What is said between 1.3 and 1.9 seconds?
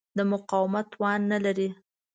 نه لري.